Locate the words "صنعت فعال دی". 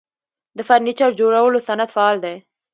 1.67-2.35